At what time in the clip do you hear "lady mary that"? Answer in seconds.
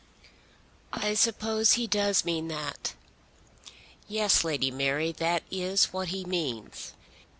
4.43-5.43